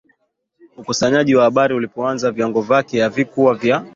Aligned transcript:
Ukusanyaji 0.77 1.35
wa 1.35 1.43
habari 1.43 1.73
ulipoanza 1.73 2.31
viwango 2.31 2.61
vyake 2.61 3.01
havikuwa 3.01 3.55
vya 3.55 3.85